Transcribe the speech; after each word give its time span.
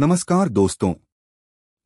नमस्कार 0.00 0.48
दोस्तों। 0.48 0.94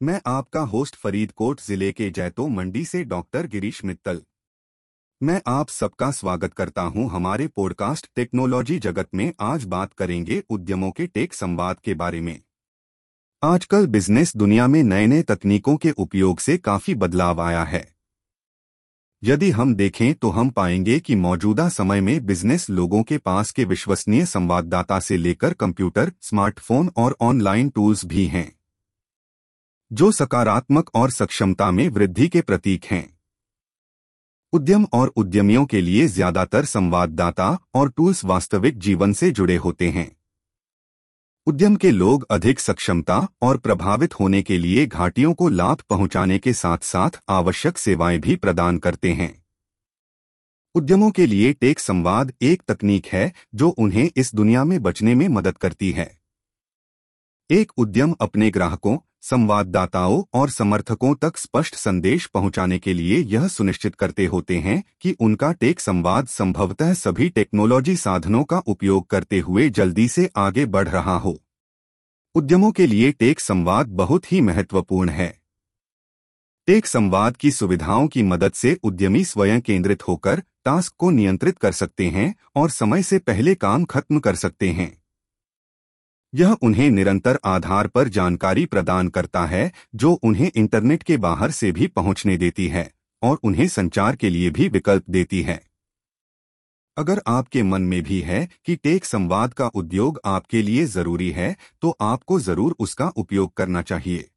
मैं 0.03 0.21
आपका 0.27 0.61
होस्ट 0.61 0.97
फरीदकोट 0.97 1.61
ज़िले 1.61 1.93
के 1.93 2.11
जैतो 2.11 2.47
मंडी 2.49 2.85
से 2.85 3.05
डॉक्टर 3.05 3.47
गिरीश 3.47 3.85
मित्तल। 3.85 4.23
मैं 5.23 5.41
आप 5.47 5.69
सबका 5.69 6.11
स्वागत 6.11 6.55
करता 6.55 6.83
हूँ 6.83 7.11
हमारे 7.11 7.47
पॉडकास्ट 7.47 8.11
टेक्नोलॉजी 8.17 8.79
जगत 8.79 9.09
में 9.15 9.33
आज 9.41 9.65
बात 9.65 9.93
करेंगे 9.93 10.43
उद्यमों 10.51 10.91
के 10.91 11.07
टेक 11.07 11.35
संवाद 11.35 11.81
के 11.81 11.95
बारे 11.95 12.21
में। 12.21 12.41
आजकल 13.43 13.87
बिज़नेस 13.87 14.37
दुनिया 14.37 14.67
में 14.67 14.83
नए 14.83 15.07
नए 15.07 15.23
तकनीकों 15.23 15.77
के 15.77 15.91
उपयोग 15.91 16.39
से 16.39 16.59
काफ़ी 16.59 16.95
बदलाव 16.95 17.41
आया 17.41 17.65
है। 17.65 17.98
यदि 19.23 19.51
हम 19.51 19.75
देखें 19.75 20.15
तो 20.15 20.29
हम 20.31 20.51
पाएँगे 20.51 20.99
कि 21.01 21.15
मौजूदा 21.17 21.69
समय 21.69 22.01
में 22.01 22.27
बिज़नेस 22.27 22.69
लोगों 22.71 23.03
के 23.03 23.17
पास 23.19 23.51
के 23.51 23.65
विश्वसनीय 23.65 24.25
संवाददाता 24.27 24.99
से 25.01 25.17
लेकर 25.17 25.53
कंप्यूटर, 25.53 26.13
स्मार्टफ़ोन 26.21 26.91
और 26.97 27.17
ऑनलाइन 27.21 27.69
टूल्स 27.69 28.05
भी 28.05 28.27
हैं, 28.27 28.53
जो 29.91 30.11
सकारात्मक 30.13 30.91
और 30.95 31.11
सक्षमता 31.11 31.71
में 31.71 31.89
वृद्धि 31.89 32.29
के 32.29 32.41
प्रतीक 32.41 32.85
हैं। 32.85 33.09
उद्यम 34.53 34.87
और 34.93 35.13
उद्यमियों 35.17 35.65
के 35.67 35.81
लिए 35.81 36.07
ज़्यादातर 36.07 36.65
संवाददाता 36.65 37.57
और 37.75 37.91
टूल्स 37.91 38.25
वास्तविक 38.25 38.79
जीवन 38.79 39.13
से 39.13 39.31
जुड़े 39.31 39.57
होते 39.57 39.89
हैं। 39.91 40.11
उद्यम 41.49 41.77
के 41.77 41.91
लोग 41.91 42.27
अधिक 42.31 42.61
सक्षमता 42.61 43.29
और 43.43 43.59
प्रभावित 43.59 44.21
होने 44.21 44.43
के 44.43 44.59
लिए 44.59 44.87
घाटियों 44.87 45.35
को 45.35 45.49
लाभ 45.49 45.81
पहुँचाने 45.81 46.39
के 46.39 46.53
साथ 46.53 46.79
साथ 46.79 47.11
आवश्यक 47.29 47.79
सेवाएँ 47.79 48.19
भी 48.19 48.37
प्रदान 48.37 48.79
करते 48.79 49.13
हैं। 49.13 49.45
उद्यमों 50.75 51.11
के 51.11 51.27
लिए 51.27 51.53
टेक 51.53 51.81
संवाद 51.81 52.33
एक 52.43 52.63
तकनीक 52.69 53.07
है 53.07 53.33
जो 53.55 53.69
उन्हें 53.69 54.11
इस 54.17 54.35
दुनिया 54.35 54.65
में 54.65 54.83
बचने 54.83 55.15
में 55.15 55.29
मदद 55.29 55.59
करती 55.59 55.91
है। 55.91 56.19
एक 57.51 57.73
उद्यम 57.77 58.15
अपने 58.21 58.51
ग्राहकों 58.51 58.99
संवाददाताओं 59.23 60.23
और 60.35 60.51
समर्थकों 60.51 61.15
तक 61.15 61.37
स्पष्ट 61.37 61.75
संदेश 61.75 62.27
पहुँचाने 62.27 62.79
के 62.79 62.93
लिए 62.95 63.19
यह 63.19 63.49
सुनिश्चित 63.49 63.95
करते 63.95 64.27
होते 64.27 64.59
हैं 64.59 64.85
कि 65.01 65.13
उनका 65.13 65.53
टेक 65.53 65.81
संवाद 65.81 66.27
संभवतः 66.27 66.95
सभी 66.95 67.29
टेक्नोलॉजी 67.29 67.97
साधनों 67.97 68.45
का 68.45 68.59
उपयोग 68.59 69.07
करते 69.07 69.39
हुए 69.39 69.71
जल्दी 69.71 70.09
से 70.09 70.31
आगे 70.37 70.67
बढ़ 70.67 70.89
रहा 70.89 71.17
हो। 71.19 71.43
उद्यमों 72.35 72.73
के 72.73 72.87
लिए 72.87 73.13
टेक 73.13 73.41
संवाद 73.41 73.87
बहुत 73.87 74.33
ही 74.33 74.41
महत्वपूर्ण 74.41 75.09
है। 75.09 75.39
टेक 76.67 76.87
संवाद 76.87 77.37
की 77.37 77.51
सुविधाओं 77.51 78.09
की 78.09 78.23
मदद 78.23 78.53
से 78.53 78.79
उद्यमी 78.83 79.25
स्वयं 79.25 79.61
केंद्रित 79.61 80.09
होकर 80.09 80.43
टास्क 80.65 80.95
को 80.99 81.11
नियंत्रित 81.11 81.59
कर 81.59 81.73
सकते 81.73 82.09
हैं 82.09 82.35
और 82.57 82.71
समय 82.71 83.03
से 83.03 83.19
पहले 83.19 83.55
काम 83.55 83.85
खत्म 83.85 84.19
कर 84.19 84.35
सकते 84.35 84.71
हैं। 84.71 84.98
यह 86.33 86.57
उन्हें 86.63 86.89
निरंतर 86.91 87.39
आधार 87.47 87.87
पर 87.87 88.09
जानकारी 88.09 88.65
प्रदान 88.67 89.09
करता 89.09 89.45
है, 89.47 89.71
जो 89.95 90.13
उन्हें 90.15 90.51
इंटरनेट 90.55 91.03
के 91.03 91.17
बाहर 91.19 91.51
से 91.51 91.73
भी 91.73 91.87
पहुँचने 91.87 92.37
देती 92.37 92.67
है, 92.69 92.91
और 93.23 93.39
उन्हें 93.45 93.67
संचार 93.69 94.17
के 94.17 94.31
लिए 94.31 94.51
भी 94.51 94.69
विकल्प 94.69 95.05
देती 95.11 95.43
है। 95.43 95.61
अगर 96.97 97.21
आपके 97.29 97.63
मन 97.63 97.83
में 97.83 98.03
भी 98.03 98.21
है 98.21 98.49
कि 98.67 98.77
टेक 98.77 99.05
संवाद 99.05 99.53
का 99.55 99.67
उद्योग 99.75 100.21
आपके 100.25 100.63
लिए 100.63 100.85
ज़रूरी 100.87 101.31
है 101.31 101.55
तो 101.83 101.97
आपको 102.01 102.39
ज़रूर 102.41 102.75
उसका 102.79 103.09
उपयोग 103.17 103.53
करना 103.57 103.83
चाहिए। 103.83 104.29